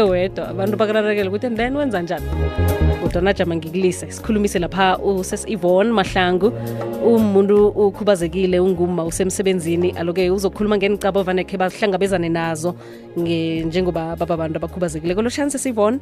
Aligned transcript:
wedwa 0.00 0.48
abantu 0.48 0.76
bakulalekela 0.76 1.28
ukuthi 1.30 1.50
then 1.56 1.76
wenza 1.76 2.02
njani? 2.02 2.26
Kodwa 3.02 3.22
najama 3.22 3.56
ngikulise 3.56 4.10
sikhulumise 4.10 4.58
lapha 4.58 4.98
uses 4.98 5.44
ivon 5.48 5.90
Mahlangu 5.92 6.52
umuntu 7.04 7.68
ukhubazekile 7.68 8.60
unguma 8.60 9.04
usemsebenzini. 9.04 9.90
Aloke 9.90 10.30
uzokhuluma 10.30 10.76
ngenicabo 10.76 11.22
vanekhe 11.22 11.56
bahlangabezane 11.58 12.28
nazo 12.28 12.74
nge- 13.18 13.64
njengoba 13.66 14.16
baba 14.16 14.36
bantu 14.36 14.56
abakhubazekile. 14.56 15.14
Kolo 15.14 15.30
chance 15.30 15.58
sesivon 15.58 16.00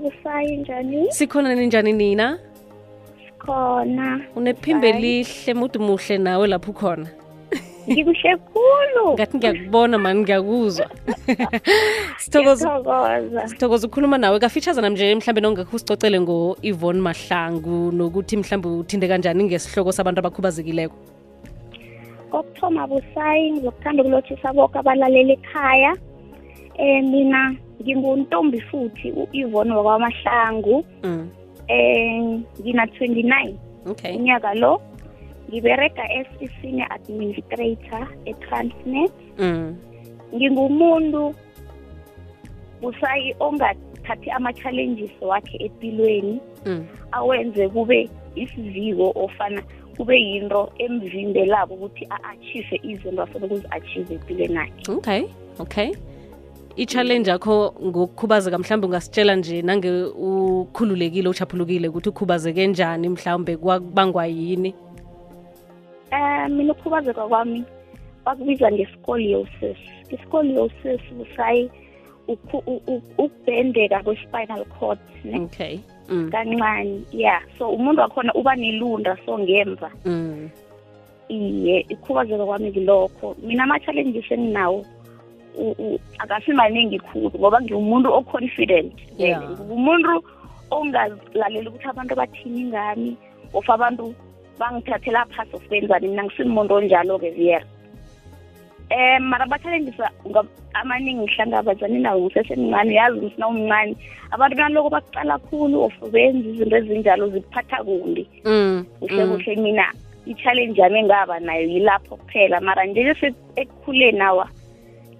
kusayi 0.00 0.56
njani? 0.56 1.12
Sikhona 1.12 1.54
ninjani 1.54 1.92
nina? 1.92 2.38
Sikhona. 3.26 4.20
Unephimbe 4.36 4.92
lihle 4.92 5.54
mudu 5.54 5.80
muhle 5.80 6.18
nawe 6.18 6.46
lapho 6.48 6.70
ukhona 6.70 7.06
ngikuhle 7.88 8.36
khulu 8.36 9.14
ngathi 9.14 9.36
ngiyakubona 9.36 9.98
mani 9.98 10.20
ngiyakuzwa. 10.20 10.86
Sithokoza 13.48 13.86
ukukhuluma 13.86 14.18
nawe. 14.18 14.38
Kafitshazana 14.38 14.88
nje 14.88 15.14
mhlambe 15.14 15.40
nongekho 15.40 15.76
usicocele 15.76 16.20
ngo-yvonne 16.20 17.00
mahlangu 17.00 17.92
nokuthi 17.92 18.36
mhlambe 18.36 18.68
uthinde 18.68 19.08
kanjani 19.08 19.44
ngesihloko 19.44 19.92
sabantu 19.92 20.18
abakhubazekileko? 20.20 20.96
Kokuthoma 22.30 22.86
busayi 22.86 23.52
ngizokuthanda 23.52 24.02
ukulothisa 24.02 24.52
boke 24.52 24.78
abalalela 24.78 25.32
ekhaya. 25.32 25.92
Um 26.78 27.10
mina 27.10 27.56
nginguntombi 27.82 28.60
futhi 28.60 29.12
u-ivone 29.12 29.72
wakwamahlangu. 29.74 30.84
Mm. 31.02 31.30
um 31.68 32.44
ngina-29 32.60 33.54
okay. 33.86 34.16
Unyaka 34.16 34.54
lo 34.54 34.80
ngiberega 35.48 36.02
as 36.02 36.26
i-senior 36.40 36.88
administrator 36.92 38.08
e-transnet 38.24 39.12
mm. 39.38 39.76
ngingumuntu 40.34 41.34
busayi 42.82 43.34
ongathathi 43.40 44.30
ama-challenges 44.30 45.10
wakhe 45.20 45.56
empilweni 45.56 46.40
Mm. 46.66 46.86
awenze 47.12 47.68
kube 47.68 48.10
isiviko 48.34 49.12
ofana 49.14 49.62
kube 49.96 50.20
yinto 50.20 50.72
emvimbelako 50.78 51.74
ukuthi 51.74 52.06
a-achieve 52.10 52.80
izinto 52.82 53.22
afuna 53.22 53.46
ukuzi-achieve 53.46 54.14
empilweni 54.14 54.54
yakhe 54.54 54.92
okay 54.92 55.22
okay 55.58 55.92
i-challenge 56.76 57.30
yakho 57.30 57.74
ngokukhubazeka 57.84 58.58
mhlawumbe 58.58 58.86
ungasitshela 58.86 59.36
nje 59.36 59.62
nange 59.62 60.02
ukhululekile 60.02 61.28
uchaphulukile 61.28 61.88
ukuthi 61.88 62.08
ukhubazeke 62.08 62.66
njani 62.66 63.08
mhlawumbe 63.08 63.56
kwabangwa 63.56 64.26
yini 64.26 64.74
um 66.12 66.52
mina 66.56 66.72
ukukhubazeka 66.72 67.28
kwami 67.28 67.64
bakubiza 68.24 68.72
nge-scoliosis 68.72 69.78
i-scoliosis 70.10 71.00
busayi 71.16 71.70
ukubhendeka 73.18 74.02
kwe-spinal 74.02 74.64
cord 74.64 74.98
ne 75.24 75.40
okay 75.40 75.78
mm. 76.08 76.30
kancane 76.30 77.00
ya 77.12 77.42
so 77.58 77.70
umuntu 77.70 78.00
wakhona 78.00 78.34
uba 78.34 78.56
nelunda 78.56 79.16
so 79.26 79.38
ngemva 79.38 79.90
Mm. 80.04 80.48
iye 81.28 81.80
ikhubazeka 81.88 82.44
kwami 82.46 82.72
kilokho 82.72 83.36
mina 83.42 83.62
ama-challenges 83.64 84.30
enginawo 84.30 84.84
akasimaningi 86.18 86.98
khulu 86.98 87.32
ngoba 87.38 87.60
ngiwumuntu 87.62 88.12
o-confident 88.12 88.92
Yeah. 89.18 89.42
ngumuntu 89.42 90.22
ongalaleli 90.70 91.68
ukuthi 91.68 91.88
abantu 91.88 92.14
bathini 92.14 92.64
ngami 92.64 93.16
of 93.52 93.70
abantu 93.70 94.14
bangithathela 94.58 95.26
phasi 95.34 95.54
of 95.56 95.68
benzani 95.70 96.08
mina 96.08 96.24
ngisimuntu 96.24 96.74
onjalo-ke 96.74 97.30
viera 97.30 97.64
um 98.90 99.22
mara 99.28 99.44
ama-challenges 99.44 99.94
nga- 100.28 100.44
amaningi 100.74 101.20
ngihlangabezane 101.22 101.98
nawo 101.98 102.20
ngisesemncane 102.24 102.94
yazi 102.94 103.18
ngisina 103.20 103.48
umncane 103.48 103.96
abantu 104.30 104.56
naloko 104.56 104.88
bakucala 104.90 105.38
khulu 105.38 105.82
of 105.84 105.94
benza 106.12 106.48
izinto 106.48 106.76
ezinjalo 106.76 107.28
zikuphatha 107.28 107.84
kumbi 107.84 108.24
Mm. 108.44 108.84
kuhle 109.00 109.24
Mm. 109.24 109.30
kuhle 109.32 109.56
mina 109.56 109.86
i-challenge 110.26 110.80
yami 110.80 110.98
engaba 110.98 111.40
nayo 111.40 111.68
yilapho 111.68 112.16
kuphela 112.16 112.60
mara 112.60 112.84
nje 112.86 113.14
se 113.20 113.32
ekukhuleni 113.56 114.20
awa 114.20 114.48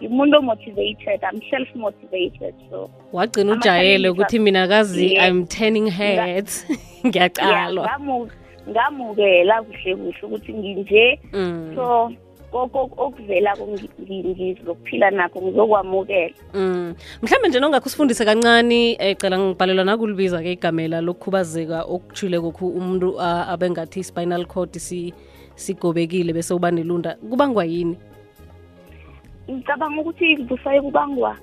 ngimuntu 0.00 0.38
o-motivated 0.38 1.20
i'm 1.32 1.40
self 1.50 1.68
motivated 1.74 2.54
so 2.70 2.90
wagcina 3.12 3.52
ujayele 3.52 4.08
ukuthi 4.08 4.38
mina 4.38 4.68
kazi 4.68 5.12
Yeah. 5.14 5.28
i'm 5.28 5.46
turning 5.46 5.90
heads 5.90 6.64
yeah, 6.70 6.80
ngiyaqalwa 7.06 7.84
ngamu- 7.86 8.28
ngamukela 8.68 9.62
kuhle 9.62 9.96
kuhle 9.96 10.22
ukuthi 10.22 10.52
nginje 10.54 11.20
Mm. 11.32 11.72
so 11.74 12.12
konke 12.52 12.78
okuvelako 12.96 13.64
ngi- 13.66 13.90
ngi- 14.02 14.24
ngizokuphila 14.28 15.10
nakho 15.10 15.42
ngizokwamukela 15.42 16.34
Mm. 16.54 16.94
mhlawumbe 17.22 17.48
nje 17.48 17.60
nongakho 17.60 17.86
usifundise 17.86 18.24
kancane 18.24 18.96
eh 19.00 19.16
cela 19.16 19.38
ngibhalelwa 19.38 19.84
nakulibiza 19.84 20.42
ke 20.42 20.52
igamela 20.52 21.00
lokukhubazeka 21.00 21.82
okuthile 21.84 22.40
kokhu 22.40 22.68
umuntu 22.68 23.20
ah, 23.20 23.48
abe 23.52 23.70
ngathi 23.70 24.00
i-spinal 24.00 24.46
cord 24.46 24.72
si 24.78 25.12
sigobekile 25.54 26.32
bese 26.32 26.54
uba 26.54 26.70
nelunda 26.70 27.16
kubangwa 27.30 27.64
yini 27.64 27.96
ngicabanga 29.50 30.00
ukuthi 30.00 30.36
busaye 30.48 30.80
kubangwa 30.80 31.36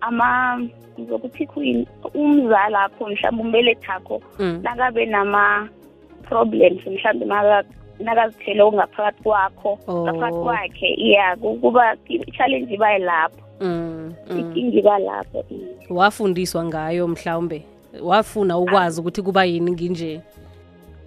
ama 0.00 0.60
ngizokuthi 1.00 1.46
kuyini 1.46 1.86
umzali 2.14 2.74
akho 2.74 3.08
mhlawumbe 3.08 3.42
umbelethakho 3.42 4.20
Mm. 4.38 4.60
nakabe 4.62 5.06
nama-problems 6.30 6.86
mhlawumbe 6.86 7.64
nakazithele 8.00 8.62
okungaphakathi 8.62 9.22
kwakho 9.22 9.78
Oh. 9.86 10.02
ngaphakathi 10.02 10.38
kwakhe 10.42 10.88
iya 10.98 11.36
ku- 11.36 11.56
kuba 11.60 11.96
i-challenge 12.08 12.74
iba 12.74 12.98
lapho 12.98 13.38
Mm. 13.60 14.14
Mm. 14.30 14.38
inkinga 14.38 14.78
iba 14.78 14.98
lapho 14.98 15.44
wafundiswa 15.90 16.64
ngayo 16.64 17.08
mhlawumbe 17.08 17.62
wafuna 18.02 18.58
ukwazi 18.58 19.00
ukuthi 19.00 19.22
kuba 19.22 19.44
yini 19.44 19.70
nginje 19.70 20.20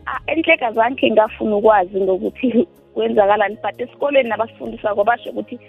Ah, 0.05 0.19
enhleka 0.28 0.72
zange 0.72 1.11
ngafuna 1.11 1.55
ukwazi 1.55 2.01
ngokuthi 2.01 2.67
kwenzakalani 2.94 3.57
but 3.63 3.81
esikolweni 3.81 4.29
nabasifundisako 4.29 5.03
basho 5.03 5.29
ukuthi 5.29 5.59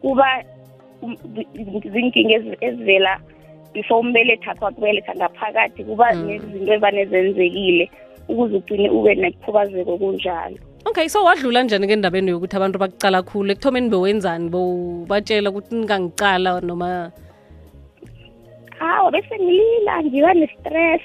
kuba 0.00 0.44
zi- 1.34 1.90
zinkinga 1.90 2.34
ezi- 2.38 2.56
ezivela 2.60 3.18
before 3.74 4.00
umbelethi 4.00 4.50
akho 4.50 4.66
akubeletha 4.66 5.14
ngaphakathi 5.14 5.84
kuba 5.84 6.12
Mm. 6.14 6.26
nezinto 6.26 6.72
evane 6.74 7.04
zenzekile 7.06 7.90
ukuze 8.28 8.56
ugcine 8.56 8.90
ube 8.90 9.14
nekhubazeko 9.14 9.98
kunjalo. 9.98 10.56
Okay 10.86 11.08
so 11.08 11.24
wadlula 11.24 11.62
njani 11.62 11.86
ke 11.86 11.92
endabeni 11.92 12.30
yokuthi 12.30 12.56
abantu 12.56 12.78
bakucala 12.78 13.22
khulu? 13.22 13.52
Ekuthomeni 13.52 13.88
bewenzani? 13.90 14.48
Bowubatshela 14.48 15.50
ukuthi 15.50 15.74
ningangicala 15.74 16.60
noma? 16.60 17.10
Hawa 18.78 19.10
bese 19.10 19.34
ngilila 19.42 20.02
ngiba 20.04 20.34
ne-stress. 20.34 21.02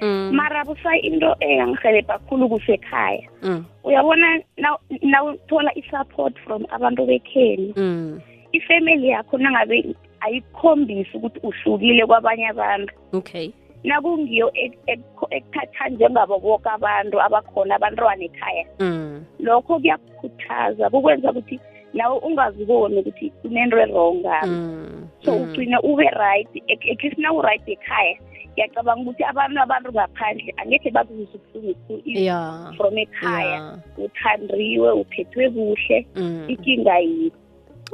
Mm. 0.00 0.30
mara 0.32 0.64
busayi 0.64 1.00
into 1.00 1.34
engangihelebha 1.40 2.18
khulu 2.28 2.48
kusekhaya. 2.48 3.22
Mm. 3.42 3.64
uyabona 3.84 4.38
na- 4.56 4.78
nawuthola 5.02 5.70
i-support 5.74 6.34
from 6.44 6.64
abantu 6.70 7.06
bekheni 7.06 7.72
Mm. 7.76 8.20
ifamily 8.52 9.08
yakho 9.08 9.38
nangabe 9.38 9.84
ayikhombisi 10.20 11.10
ukuthi 11.16 11.40
uhlukile 11.42 12.06
kwabanye 12.06 12.48
abantu. 12.48 12.94
Okay. 13.12 13.50
Nakungiyo 13.86 14.50
ek- 14.54 14.78
ek- 14.86 15.30
ekuthatha 15.30 15.88
njengabo 15.88 16.38
boke 16.42 16.68
abantu 16.68 17.16
abakhona 17.22 17.74
abantwana 17.78 18.24
ekhaya 18.26 18.64
Mm. 18.80 19.24
lokho 19.40 19.78
kuyakukhuthaza 19.78 20.90
kukwenza 20.90 21.30
ukuthi 21.30 21.60
nawe 21.94 22.18
ungaziboni 22.26 22.98
ukuthi 23.00 23.30
kunento 23.42 23.78
e-wrong 23.78 24.18
ngami 24.20 24.50
Mm. 24.52 25.08
so 25.24 25.30
Mm. 25.32 25.42
ugcine 25.42 25.76
ube 25.82 26.06
right 26.18 26.50
at 26.68 26.82
least 27.02 27.18
na 27.18 27.32
u-right 27.32 27.62
ekhaya 27.68 28.16
ngiyacabanga 28.52 29.02
ukuthi 29.02 29.24
abantu 29.24 29.58
abantu 29.62 29.88
ngaphandle 29.92 30.54
angekhe 30.56 30.90
bakuzwe 30.90 31.38
ubuhlungu 31.54 32.02
yeah 32.04 32.72
from 32.76 32.98
ekhaya 32.98 33.50
yeah 33.50 33.78
uthandriwe 33.98 34.90
uphethwe 34.92 35.50
kuhle 35.50 36.06
Mm. 36.16 36.44
inkinga 36.48 36.98
yikho 36.98 37.38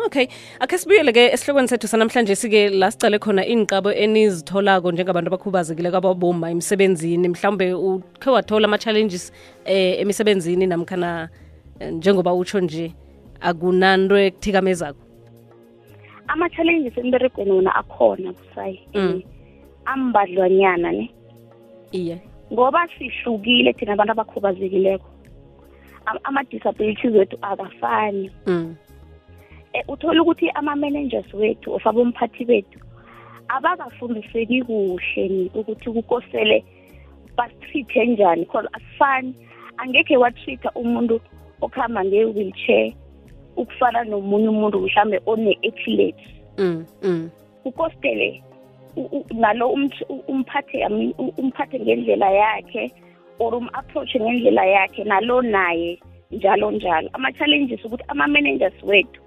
okay 0.06 0.26
akhe 0.60 0.78
sibuyele 0.78 1.12
ke 1.12 1.24
esihlokweni 1.32 1.68
sethu 1.68 1.88
sanamhlanje 1.88 2.34
sike 2.36 2.68
la 2.70 2.90
sicale 2.90 3.18
khona 3.18 3.42
iy'nqabo 3.46 3.92
enizitholako 3.92 4.92
njengabantu 4.92 5.28
abakhubazekile 5.28 5.90
kwababoma 5.90 6.50
emsebenzini. 6.50 7.28
Mhlawumbe 7.28 7.74
ukhe 7.74 8.30
wathola 8.30 8.64
ama-challenges 8.68 9.32
eh, 9.64 10.00
emisebenzini 10.00 10.66
namkhana 10.66 11.28
eh, 11.80 11.92
njengoba 11.92 12.34
utsho 12.34 12.60
nje 12.60 12.92
akunanto 13.40 14.16
ekuthikamezako. 14.18 14.98
Ama-challenges 16.28 16.98
emberegweni 16.98 17.50
wona 17.50 17.74
akhona 17.74 18.32
busayi 18.32 18.80
Mm. 18.94 19.22
ambadlwanyana 19.84 20.92
ne. 20.92 21.10
Iye. 21.92 22.18
Ngoba 22.52 22.88
sihlukile 22.98 23.72
thina 23.72 23.92
abantu 23.92 24.12
abakhubazekileko 24.12 25.04
Am- 26.06 26.18
ama-disabilities 26.24 27.14
wethu 27.14 27.38
akafani 27.42 28.30
mm. 28.46 28.74
E, 29.72 29.84
uthola 29.88 30.22
ukuthi 30.22 30.50
ama-managers 30.50 31.34
wethu 31.34 31.74
of 31.74 31.86
abomphathi 31.86 32.44
bethu 32.44 32.78
abakafundiseki 33.48 34.62
kuhle 34.62 35.28
ni 35.28 35.50
ukuthi 35.54 35.90
kukosele 35.90 36.64
basitreat-e 37.36 38.06
njani 38.06 38.44
because 38.44 38.68
asifani 38.72 39.34
angekhe 39.76 40.16
watreat-a 40.16 40.70
umuntu 40.74 41.20
okuhamba 41.60 42.04
nge-wheelchair 42.04 42.92
ukufana 43.56 44.04
nomunye 44.04 44.48
umuntu 44.48 44.80
mhlambe 44.80 45.20
one-athlete 45.26 46.24
mm, 46.58 46.84
mm. 47.02 47.30
kukostele 47.62 48.42
u- 48.96 49.08
u- 49.12 49.26
nalo 49.34 49.68
umphathe 50.28 50.86
umphathe 51.36 51.80
ngendlela 51.80 52.30
yakhe 52.30 52.92
or 53.38 53.54
um-approach 53.54 54.16
ngendlela 54.16 54.64
yakhe 54.64 55.04
nalo 55.04 55.42
naye 55.42 55.98
njalo 56.30 56.70
njalo 56.70 57.08
ama-challenges 57.12 57.84
ukuthi 57.84 58.04
ama-managers 58.08 58.82
wethu. 58.82 59.21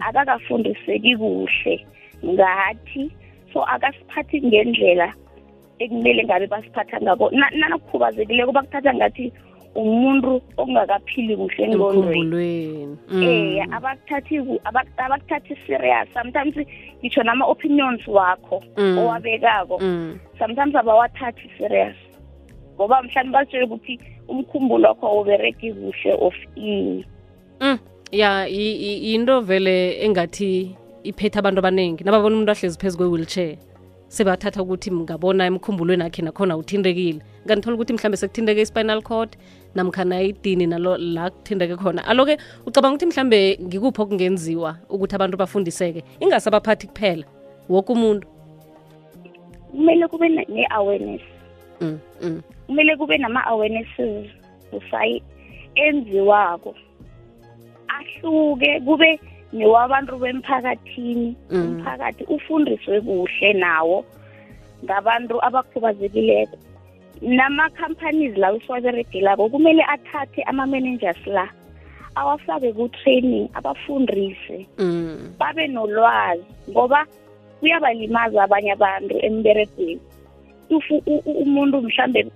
Akakafundiseki 0.00 1.16
kuhle 1.16 1.86
ngathi 2.24 3.10
so 3.52 3.62
akasiphathi 3.64 4.40
ngendlela 4.42 5.12
ekumele 5.78 6.24
ngabe 6.24 6.46
basiphatha 6.46 7.00
ngako 7.00 7.30
Na- 7.30 7.50
nanokukhubazekileko 7.50 8.52
bakuthatha 8.52 8.94
ngathi 8.94 9.32
umuntu 9.76 10.40
ongakaphili 10.56 11.36
kuhle 11.36 11.64
engqondweni 11.64 12.96
Mm. 13.10 13.22
eh 13.22 13.66
abakuthathi 13.76 14.40
ku- 14.40 14.60
abak- 14.64 14.96
abakuthathi 14.96 15.56
serious 15.66 16.08
sometimes 16.14 16.56
ngitsho 17.04 17.22
nama-opinions 17.22 18.08
wakho 18.08 18.62
Mm. 18.76 18.98
owabekako 18.98 19.78
Mm. 19.80 20.18
sometimes 20.38 20.74
abawathathi 20.74 21.50
serious 21.58 21.96
ngoba 22.76 23.02
mhlawumbe 23.02 23.32
bazitshele 23.36 23.64
ukuthi 23.64 24.00
umkhumbulo 24.28 24.88
wakho 24.88 25.06
awubereki 25.06 25.72
kuhle 25.72 26.12
of 26.20 26.34
ini 26.56 27.04
Mm. 27.60 27.78
Ya 28.12 28.48
into 28.48 29.40
vele 29.40 30.04
engathi 30.04 30.76
iphethe 31.04 31.38
abantu 31.38 31.58
abaningi 31.58 32.04
nababona 32.04 32.34
umuntu 32.36 32.52
ahlezi 32.52 32.78
phezu 32.78 32.98
kwe-wheelchair 32.98 33.56
sebathatha 34.08 34.62
ukuthi 34.62 34.90
ngabona 34.92 35.46
emkhumbulweni 35.46 36.02
akhe 36.04 36.22
nakhona 36.22 36.56
uthintekile 36.56 37.20
nganithola 37.46 37.74
ukuthi 37.74 37.92
mhlawumbe 37.92 38.16
sekuthinteke 38.16 38.60
i-spinal 38.62 39.02
cord 39.02 39.36
namkhana 39.74 40.22
idini 40.22 40.66
nalo 40.66 40.96
la 40.96 41.30
kuthinteke 41.30 41.76
khona. 41.76 42.04
Alo-ke 42.06 42.38
ucabanga 42.66 42.94
ukuthi 42.96 43.06
mhlawumbe 43.06 43.58
ngikuphi 43.62 44.02
okungenziwa 44.02 44.76
ukuthi 44.90 45.14
abantu 45.14 45.36
bafundiseke? 45.36 46.02
Ingase 46.20 46.48
abaphathi 46.48 46.86
kuphela 46.86 47.24
woke 47.68 47.92
umuntu. 47.92 48.26
Kumele 49.70 50.08
kube 50.08 50.28
ne- 50.28 50.46
ne-awareness. 50.48 51.20
Mm. 51.80 51.98
Mm. 52.22 52.42
kumele 52.66 52.96
kube 52.96 53.18
nama-awarenesses 53.18 54.26
enziwako. 55.74 56.74
Ahluke 58.06 58.80
kube 58.80 59.20
newabantu 59.52 60.18
bemphakathini 60.18 61.36
Mm. 61.50 61.62
umphakathi 61.62 62.24
ufundiswe 62.24 63.00
kuhle 63.00 63.52
nawo 63.52 64.04
ngabantu 64.84 65.44
abakhubazekileko 65.44 66.56
nama-companies 67.22 68.36
la 68.36 68.52
usiwaberegelako 68.52 69.48
kumele 69.48 69.82
athathe 69.88 70.42
ama-managers 70.42 71.26
la 71.26 71.48
awafake 72.14 72.72
ku-training 72.72 73.48
abafundise 73.54 74.66
Mm. 74.78 75.32
babe 75.38 75.66
nolwazi 75.66 76.44
ngoba 76.70 77.06
kuyabalimaza 77.60 78.42
abanye 78.44 78.72
abantu 78.72 79.14
emberegweni 79.26 80.00
if 80.68 80.90
umuntu 81.26 81.82
mhlambe 81.82 82.26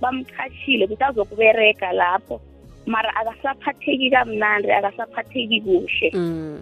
bamchashile 0.00 0.84
ukuthi 0.84 1.04
azokuberega 1.04 1.92
lapho 1.92 2.40
mara 2.90 3.10
akasaphatheki 3.20 4.10
kamnandi 4.10 4.70
akasaphatheki 4.78 5.60
kuhle. 5.60 6.08
Mm. 6.14 6.58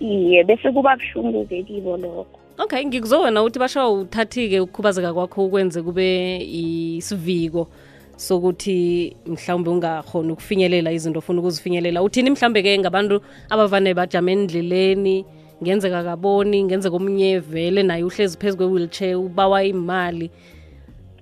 iye 0.00 0.44
bese 0.44 0.72
kuba 0.72 0.96
buhlungu-ke 0.96 1.62
kibo 1.62 1.96
lokho. 1.96 2.38
Okay 2.58 2.84
ngikuzowena 2.84 3.42
ukuthi 3.42 3.58
basho 3.58 3.94
uthathi-ke 3.94 4.60
ukukhubazeka 4.60 5.14
kwakho 5.14 5.46
ukwenze 5.46 5.82
kube 5.82 6.38
isiviko 6.38 7.68
sokuthi 8.16 9.16
mhlawumbe 9.26 9.70
ungakhona 9.70 10.32
ukufinyelela 10.32 10.92
izinto 10.92 11.18
ofuna 11.18 11.40
ukuzifinyelela. 11.40 12.02
Uthini 12.02 12.30
mhlawumbe-ke 12.30 12.78
ngabantu 12.78 13.20
abavane 13.50 13.94
bajame 13.94 14.32
endleleni 14.32 15.24
ngenzeka 15.62 16.04
kaboni 16.04 16.64
ngenzeka 16.64 16.96
omunye 16.96 17.38
vele 17.38 17.82
naye 17.82 18.04
uhlezi 18.04 18.38
phezu 18.38 18.56
kwe-wheelchair 18.56 19.16
ubawa 19.16 19.64
imali. 19.64 20.30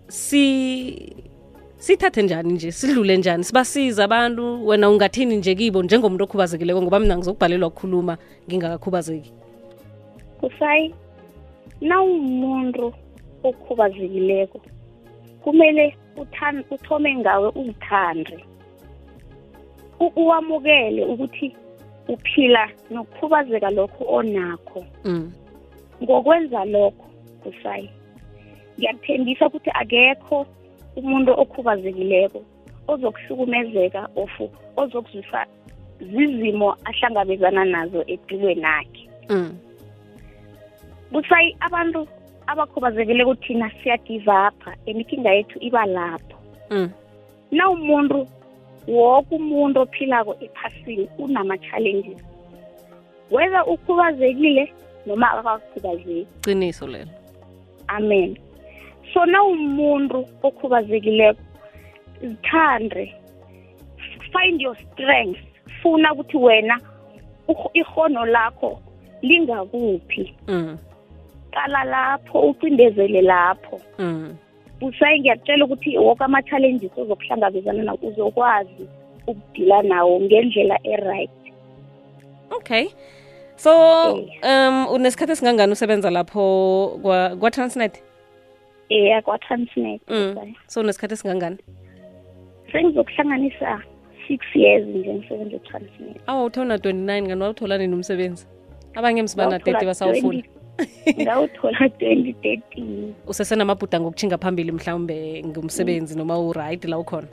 Si 0.08 0.44
sithathe 1.82 2.22
njani 2.22 2.52
nje 2.52 2.72
sidlule 2.72 3.16
njani 3.16 3.44
sibasiza 3.44 4.04
abantu 4.04 4.66
wena 4.66 4.90
ungathini 4.90 5.36
nje 5.36 5.54
kibo 5.54 5.82
njengomuntu 5.82 6.24
okhubazekileko? 6.24 6.82
Ngoba 6.82 6.98
mina 7.00 7.16
ngizokubhalelwa 7.16 7.68
ukukhuluma 7.68 8.14
ngingakakhubazeki 8.48 9.32
kusayi 10.40 10.94
nawumuntu 11.80 12.92
okhubazekileko 13.44 14.60
kumele 15.42 15.96
uthan- 16.16 16.64
uthome 16.70 17.14
ngawe 17.16 17.48
uzithande 17.54 18.44
U- 20.00 20.12
uwamukele 20.16 21.04
ukuthi 21.04 21.56
uphila 22.08 22.68
nokukhubazeka 22.90 23.70
lokho 23.70 24.04
onakho. 24.08 24.84
Mm. 25.04 25.32
ngokwenza 26.02 26.64
lokho 26.64 27.04
kusayi 27.42 27.90
ngiyakuthembisa 28.78 29.46
ukuthi 29.46 29.70
akekho 29.74 30.46
umuntu 30.96 31.32
okhubazekileko 31.32 32.42
ozokuhlukumezeka 32.88 34.08
ofu 34.16 34.50
ozokuzwisa 34.76 35.46
zizimo 36.00 36.76
ahlangabezana 36.84 37.64
nazo 37.64 38.04
empilweni 38.06 38.64
akhe 38.64 39.08
Mm. 39.28 39.56
kusayi 41.12 41.56
abantu 41.60 42.08
abakhubazekileko 42.46 43.34
thina 43.34 43.70
siyagivapha 43.82 44.76
emikinga 44.86 45.30
yethu 45.30 45.58
iba 45.60 45.86
lapho. 45.86 46.36
Mm. 46.70 46.90
na 47.50 47.70
umuntu 47.70 48.26
woke 48.88 49.34
umuntu 49.34 49.80
ophilako 49.80 50.36
ephasini 50.40 51.08
unama-challenges. 51.18 52.18
Whether 53.30 53.62
ukhubazekile 53.66 54.72
noma 55.06 55.30
akakhubazeki 55.32 56.26
qiniso 56.42 56.86
lelo. 56.86 57.10
Amen. 57.88 58.36
So 59.14 59.24
na 59.26 59.42
umuntu 59.42 60.26
okhubazekileko 60.42 61.40
zithande 62.20 63.14
find 64.32 64.60
your 64.60 64.76
strength. 64.76 65.38
Funa 65.82 66.12
ukuthi 66.12 66.36
wena 66.36 66.80
ukh- 67.48 67.70
ikhono 67.74 68.26
lakho 68.26 68.78
lingakuphi. 69.22 70.34
Mm. 70.48 70.78
qala 71.52 71.84
lapho 71.84 72.40
ucindezele 72.40 73.22
lapho. 73.22 73.80
Mm. 73.98 74.36
busayi 74.80 75.20
ngiyakutshela 75.20 75.64
ukuthi 75.64 75.98
woke 75.98 76.24
ama-challenges 76.24 76.90
ozokuhlangabezana 76.98 77.82
nawo 77.82 77.98
uzokwazi 78.02 78.88
ukudila 79.26 79.82
nawo 79.82 80.20
ngendlela 80.20 80.78
e-right. 80.84 81.30
Okay. 82.50 82.86
So 83.56 83.70
Eh. 84.18 84.26
um 84.42 84.86
unesikhathi 84.92 85.32
esingangani 85.32 85.72
usebenza 85.72 86.10
lapho 86.10 86.98
kwa- 87.02 87.36
kwa-transnet 88.92 89.06
eya 89.06 89.22
kwa-transnet 89.22 90.00
mm. 90.08 90.34
Busayi. 90.34 90.56
so 90.66 90.80
unesikhathi 90.80 91.14
esingangani? 91.14 91.58
Sengizokuhlanganisa 92.72 93.82
six 94.28 94.40
years 94.54 94.86
nje 94.86 95.14
ngisebenza 95.14 95.56
e-transnet 95.56 96.16
awa 96.26 96.44
uthe 96.44 96.60
una 96.60 96.76
29 96.76 97.22
ngani 97.22 97.42
wawuthola 97.42 97.78
nini 97.78 97.94
umsebenzi 97.94 98.46
abanye 98.94 99.22
msibana 99.22 99.48
Ngawuthola 99.48 99.74
tete 99.78 99.86
basawufuna 99.86 100.38
20 100.38 101.22
ngawuthola 101.22 101.78
2013 101.78 103.12
usesenamabhuda 103.26 104.00
ngokuthinga 104.00 104.38
phambili 104.38 104.72
mhlawumbe 104.72 105.44
ngumsebenzi 105.44 106.18
noma 106.18 106.38
uright 106.38 106.84
la 106.84 106.98
ukhona? 106.98 107.28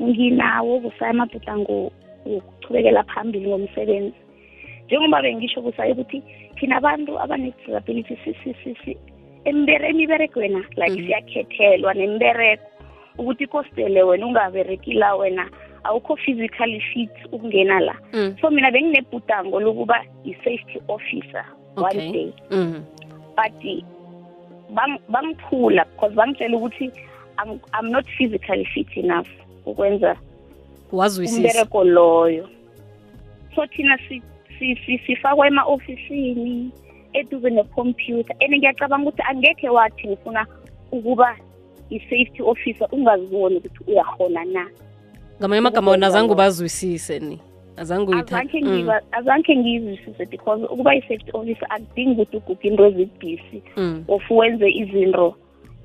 Nginawo 0.00 0.80
kusaya 0.80 1.10
amabhudango 1.10 1.92
wokuchubekela 2.26 3.02
phambili 3.04 3.48
ngomsebenzi. 3.48 4.16
Njengoba 4.86 5.22
bengisho 5.22 5.62
kusaye 5.62 5.92
ukuthi 5.92 6.22
thina 6.60 6.76
abantu 6.76 7.20
abane-disability 7.20 8.16
si- 9.44 9.50
si- 9.50 9.56
si- 9.56 9.66
si- 9.68 9.78
embere- 9.78 9.88
emiberegweni 9.90 10.56
like 10.76 10.90
Mhm. 11.00 11.06
siyakhethelwa 11.06 11.94
nembereko 11.94 12.62
ukuthi 13.18 13.46
kostele 13.46 14.02
wena 14.02 14.26
ungabereki 14.26 14.92
la 14.92 15.14
wena 15.16 15.50
awukho 15.84 16.16
physically 16.16 16.80
fit 16.80 17.10
ukungena 17.32 17.80
la 17.80 17.94
mm. 18.12 18.36
so 18.40 18.50
mina 18.50 18.70
benginebhudango 18.70 19.60
lokuba 19.60 20.04
i-safety 20.24 20.80
officer 20.88 21.44
one 21.76 21.86
Okay. 21.86 22.12
day 22.12 22.32
Mm. 22.50 22.84
but 23.36 23.64
bang- 24.74 25.00
bangiphula 25.08 25.84
because 25.84 26.14
bangitshela 26.14 26.56
ukuthi 26.56 26.90
I'm, 27.44 27.58
i'm 27.80 27.90
not 27.90 28.06
physically 28.18 28.64
fit 28.64 28.96
enough 28.96 29.28
ukwenza 29.66 30.16
umbereko 31.36 31.84
loyo 31.84 32.48
so 33.54 33.66
thina 33.66 33.98
si- 34.08 34.22
si- 34.58 34.76
si- 34.86 34.98
sifakwa 34.98 35.46
ema-ofisini 35.46 36.70
eduze 37.12 37.50
necomputer 37.50 38.36
and 38.40 38.54
ngiyacabanga 38.56 39.08
ukuthi 39.08 39.22
angekhe 39.30 39.68
wathi 39.68 40.08
ngifuna 40.08 40.46
ukuba 40.92 41.36
i-safety 41.90 42.42
officer 42.42 42.88
ungaziboni 42.92 43.56
ukuthi 43.56 43.84
uyakhona 43.86 44.44
na 44.44 44.66
ngamanye 45.40 45.58
amagama 45.58 45.90
wena 45.90 46.06
ukwenza 46.06 46.06
azange 46.06 46.28
lokho. 46.28 46.34
ubazwisise 46.34 47.18
ni 47.18 47.38
azange 47.76 48.12
uyitha- 48.12 48.36
azange 48.36 48.60
Mm. 48.60 48.68
ngiba- 48.72 49.02
azange 49.12 49.56
ngiyizwisise 49.56 50.26
because 50.26 50.64
ukuba 50.64 50.94
i-safety 50.94 51.30
officer 51.32 51.66
akudingi 51.70 52.10
ukuthi 52.22 52.36
uguge 52.36 52.68
into 52.68 52.86
ezibhisi 52.86 53.62
Mm. 53.76 54.04
of 54.08 54.30
wenze 54.30 54.70
izinto 54.70 55.34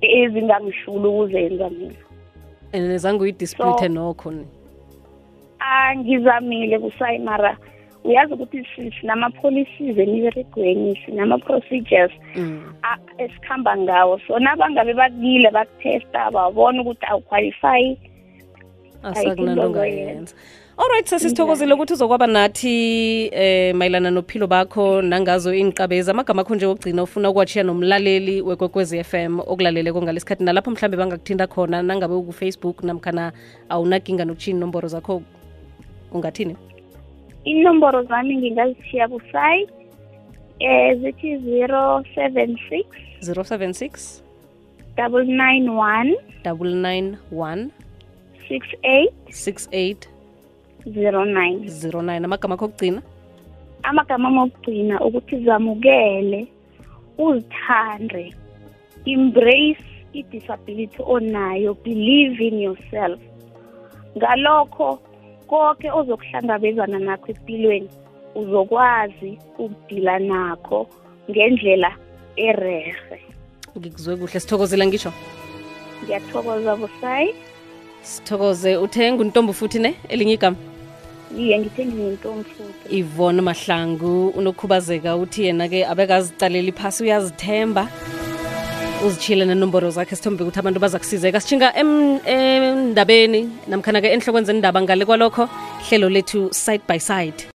ezingangishuli 0.01 1.07
ukuzenza 1.07 1.69
mina 1.69 1.95
and 2.73 2.91
azange 2.91 3.21
uyidispute 3.23 3.79
So- 3.79 3.87
nokho 3.89 4.31
ni 4.31 4.45
angizamile 5.59 6.79
kusayi 6.79 7.19
mara 7.19 7.57
uyazi 8.05 8.33
ukuthi 8.33 8.65
si- 8.75 8.91
sinama-policies 9.01 9.97
emiberegweni 9.97 10.99
sinama-procedures 11.05 12.11
Mm. 12.35 12.73
esikhamba 13.17 13.77
ngawo. 13.77 14.19
So 14.27 14.39
nabangabe 14.39 14.93
bakile 14.93 15.51
bakutesta 15.51 16.31
babona 16.31 16.81
ukuthi 16.81 17.05
awuqualify 17.05 17.97
asakunalungayenza 19.03 20.35
allright 20.77 21.05
sasisithokozile 21.07 21.73
ukuthi 21.73 21.93
uzokwaba 21.93 22.27
nathi 22.27 23.29
eh 23.33 23.75
mayelana 23.75 24.11
nophilo 24.11 24.47
bakho 24.47 25.01
nangazo 25.01 25.53
iniqabezi 25.53 26.11
amagama 26.11 26.41
akho 26.41 26.55
nje 26.55 26.65
wokugcina 26.65 27.03
ufuna 27.03 27.29
ukwatshiya 27.29 27.63
nomlaleli 27.63 28.41
wekwekwezi 28.41 29.03
FM 29.03 29.39
okulaleleko 29.39 30.01
ngalesikhathi 30.01 30.43
nalapho 30.43 30.71
mhlambe 30.71 30.97
bangakuthinda 30.97 31.47
khona 31.47 31.81
nangabe 31.83 32.13
ukufacebook 32.13 32.83
namkhana 32.83 33.31
awunakinga 33.69 34.25
nokutshini 34.25 34.59
nomboro 34.59 34.87
zakho 34.87 35.21
ungathini 36.11 36.55
inomboro 37.45 38.03
zami 38.03 38.37
ngingazithiya 38.37 39.07
busayi 39.07 39.67
um 40.61 41.01
zithi 41.01 41.37
zero 41.37 42.03
seven 42.15 42.57
six 42.69 42.85
076 43.21 44.21
double 44.97 45.25
nine 45.25 45.69
one 45.69 46.15
991 46.43 47.69
six 48.47 48.67
eight 48.83 49.13
68 49.29 50.07
zero 50.93 51.25
nine. 51.25 51.65
09 51.65 52.25
amagama 52.25 52.55
akho 52.55 52.65
okugcina 52.65 53.01
amagama 53.83 54.27
amokugcina 54.27 55.01
ukuthi 55.01 55.37
zamukele 55.45 56.47
uzithande 57.17 58.33
embrace 59.05 59.85
i-disability 60.13 61.01
onayo 61.05 61.73
believe 61.83 62.47
in 62.47 62.59
yourself. 62.59 63.19
Ngalokho 64.17 64.99
konke 65.49 65.91
ozokuhlangabezana 65.91 66.99
nakho 66.99 67.27
empilweni 67.31 67.89
uzokwazi 68.35 69.31
ukudila 69.63 70.19
nakho 70.19 70.87
ngendlela 71.29 71.91
erehe 72.37 73.19
ngikuzwe 73.77 74.15
kuhle. 74.15 74.39
Sithokozile 74.39 74.87
ngisho 74.87 75.11
ngiyathokoza 76.03 76.75
busayi 76.75 77.29
sithokoze. 78.01 78.77
Uthenga 78.77 79.21
untombo 79.21 79.53
futhi 79.53 79.79
ne? 79.79 79.95
Elinye 80.09 80.33
igama? 80.33 80.57
Iye 81.37 81.59
ngithe 81.59 81.85
nginentomfuthi 81.85 82.99
Yvonne 82.99 83.41
Mahlangu 83.41 84.29
unokhubazeka 84.29 85.15
uthi 85.15 85.43
yena-ke 85.45 85.85
abekazicalela 85.85 86.69
iphasi 86.69 87.03
uyazithemba 87.03 87.87
uzitshile 89.07 89.45
nenomboro 89.45 89.89
zakhe 89.97 90.15
sithombe 90.17 90.41
ukuthi 90.43 90.59
abantu 90.61 90.79
bazakusizeka 90.85 91.39
sitshinga 91.41 91.67
em- 91.81 92.19
endabeni 92.35 93.41
namkhana-ke 93.71 94.07
enhlokweni 94.15 94.47
zendaba 94.49 94.79
ngale 94.81 95.03
kwalokho 95.09 95.43
hlelo 95.87 96.07
lethu 96.15 96.39
side 96.63 96.83
by 96.89 96.99
side 97.09 97.39